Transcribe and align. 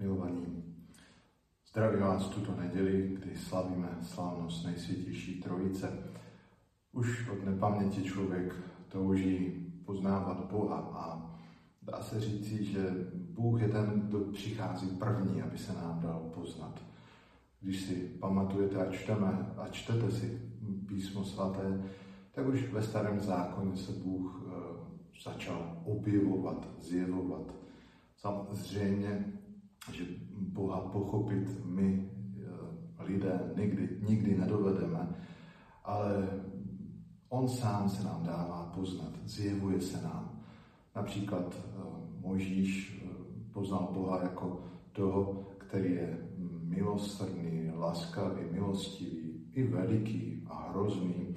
Milovaní, 0.00 0.64
zdravím 1.70 2.00
vás 2.00 2.28
tuto 2.28 2.54
neděli, 2.56 3.16
kdy 3.18 3.36
slavíme 3.36 3.88
slavnost 4.02 4.66
nejsvětější 4.66 5.40
Trojice. 5.40 5.98
Už 6.92 7.28
od 7.28 7.44
nepaměti 7.44 8.02
člověk 8.02 8.54
touží 8.88 9.50
poznávat 9.86 10.50
Boha 10.50 10.76
a 10.76 11.36
dá 11.82 12.02
se 12.02 12.20
říci, 12.20 12.64
že 12.64 12.90
Bůh 13.14 13.60
je 13.60 13.68
ten, 13.68 14.02
kdo 14.04 14.20
přichází 14.20 14.86
první, 14.86 15.42
aby 15.42 15.58
se 15.58 15.72
nám 15.72 16.00
dal 16.00 16.30
poznat. 16.34 16.82
Když 17.60 17.80
si 17.80 17.94
pamatujete 17.94 18.86
a 18.86 18.92
čteme 18.92 19.54
a 19.56 19.68
čtete 19.68 20.10
si 20.10 20.42
písmo 20.88 21.24
svaté, 21.24 21.82
tak 22.32 22.46
už 22.46 22.72
ve 22.72 22.82
starém 22.82 23.20
zákoně 23.20 23.76
se 23.76 23.92
Bůh 23.92 24.42
eh, 24.46 24.60
začal 25.24 25.82
objevovat, 25.84 26.68
zjevovat. 26.80 27.54
Samozřejmě 28.16 29.32
že 29.92 30.04
Boha 30.36 30.80
pochopit 30.80 31.64
my 31.64 32.10
eh, 32.98 33.04
lidé 33.04 33.52
nikdy, 33.56 33.88
nikdy 34.08 34.38
nedovedeme, 34.38 35.08
ale 35.84 36.28
On 37.28 37.48
sám 37.48 37.88
se 37.88 38.04
nám 38.04 38.22
dává 38.22 38.72
poznat, 38.74 39.12
zjevuje 39.24 39.80
se 39.80 40.02
nám. 40.02 40.40
Například 40.96 41.56
eh, 41.56 41.98
Možíš 42.20 43.02
eh, 43.02 43.08
poznal 43.52 43.88
Boha 43.92 44.22
jako 44.22 44.64
toho, 44.92 45.46
který 45.58 45.92
je 45.92 46.18
milosrdný, 46.62 47.70
laskavý, 47.74 48.42
milostivý, 48.52 49.44
i 49.52 49.62
veliký 49.62 50.42
a 50.46 50.70
hrozný. 50.70 51.36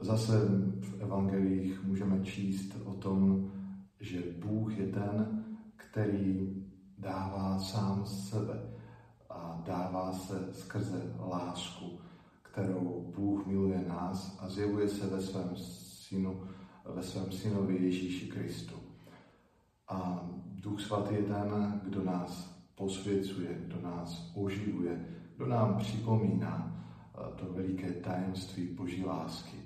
Zase 0.00 0.48
v 0.80 1.00
evangelích 1.00 1.84
můžeme 1.84 2.24
číst 2.24 2.76
o 2.84 2.94
tom, 2.94 3.50
že 4.00 4.22
Bůh 4.38 4.78
je 4.78 4.86
ten, 4.86 5.44
který 5.76 6.62
dává 7.02 7.58
sám 7.58 8.06
sebe 8.06 8.62
a 9.30 9.62
dává 9.66 10.12
se 10.12 10.48
skrze 10.52 11.14
lásku, 11.18 11.98
kterou 12.42 13.12
Bůh 13.16 13.46
miluje 13.46 13.84
nás 13.88 14.36
a 14.40 14.48
zjevuje 14.48 14.88
se 14.88 15.06
ve 15.06 15.22
svém 15.22 15.56
synu, 15.56 16.42
ve 16.84 17.02
svém 17.02 17.32
synovi 17.32 17.84
Ježíši 17.84 18.26
Kristu. 18.26 18.74
A 19.88 20.28
Duch 20.46 20.80
Svatý 20.80 21.14
je 21.14 21.22
ten, 21.22 21.80
kdo 21.84 22.04
nás 22.04 22.56
posvěcuje, 22.74 23.58
kdo 23.66 23.80
nás 23.80 24.32
oživuje, 24.34 25.06
kdo 25.36 25.46
nám 25.46 25.78
připomíná 25.78 26.84
eh, 27.14 27.36
to 27.36 27.52
veliké 27.52 27.92
tajemství 27.92 28.66
Boží 28.66 29.04
lásky. 29.04 29.56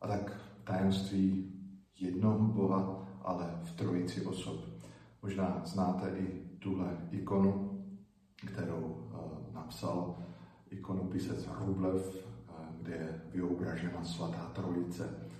A 0.00 0.08
tak 0.08 0.40
tajemství 0.64 1.52
jednoho 2.00 2.38
Boha, 2.38 3.08
ale 3.22 3.60
v 3.62 3.76
trojici 3.76 4.26
osob. 4.26 4.74
Možná 5.24 5.62
znáte 5.64 6.10
i 6.18 6.26
tuhle 6.58 7.08
ikonu, 7.10 7.80
kterou 8.46 8.80
uh, 8.80 9.54
napsal 9.54 10.18
ikonopisec 10.70 11.48
Rublev, 11.58 12.14
uh, 12.14 12.54
kde 12.80 12.94
je 12.94 13.22
vyobražena 13.32 14.04
svatá 14.04 14.50
trojice. 14.54 15.30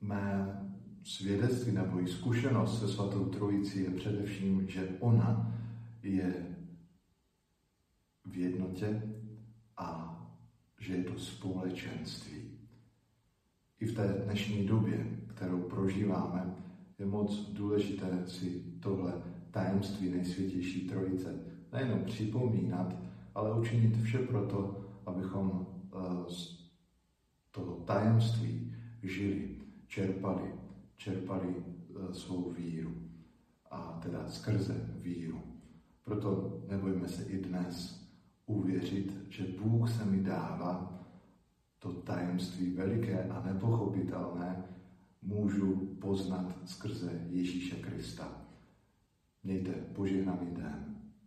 Mé 0.00 0.60
svědectví 1.02 1.72
nebo 1.72 2.00
i 2.00 2.06
zkušenost 2.06 2.80
se 2.80 2.88
svatou 2.88 3.24
trojicí 3.24 3.82
je 3.82 3.90
především, 3.90 4.68
že 4.68 4.96
ona 5.00 5.54
je 6.02 6.56
v 8.24 8.36
jednotě 8.36 9.02
a 9.76 10.18
že 10.80 10.94
je 10.94 11.04
to 11.04 11.18
společenství. 11.18 12.58
I 13.80 13.86
v 13.86 13.94
té 13.94 14.22
dnešní 14.24 14.66
době, 14.66 15.18
kterou 15.34 15.62
prožíváme, 15.62 16.67
je 16.98 17.06
moc 17.06 17.52
důležité 17.52 18.22
si 18.26 18.62
tohle 18.80 19.22
tajemství 19.50 20.10
nejsvětější 20.10 20.88
trojice 20.88 21.34
nejenom 21.72 22.04
připomínat, 22.04 22.96
ale 23.34 23.60
učinit 23.60 24.02
vše 24.02 24.18
proto, 24.18 24.84
abychom 25.06 25.66
eh, 25.66 26.30
z 26.30 26.58
toho 27.50 27.74
tajemství 27.76 28.74
žili, 29.02 29.56
čerpali, 29.86 30.54
čerpali 30.96 31.54
eh, 31.56 32.14
svou 32.14 32.50
víru 32.50 32.94
a 33.70 34.00
teda 34.02 34.28
skrze 34.28 34.90
víru. 35.00 35.42
Proto 36.04 36.62
nebojme 36.68 37.08
se 37.08 37.24
i 37.24 37.38
dnes 37.38 38.06
uvěřit, 38.46 39.26
že 39.28 39.44
Bůh 39.62 39.90
se 39.90 40.04
mi 40.04 40.20
dává 40.20 41.04
to 41.78 41.92
tajemství 41.92 42.70
veliké 42.70 43.24
a 43.24 43.42
nepochopitelné, 43.46 44.64
můžu 45.22 45.96
poznat 46.00 46.58
skrze 46.64 47.26
Ježíše 47.28 47.76
Krista. 47.76 48.46
Mějte 49.42 49.72
požehnaný 49.72 50.54
den. 50.54 51.07